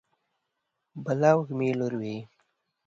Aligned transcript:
بلا 1.03 1.31
وږمې 1.37 1.69
لوروي 1.79 2.17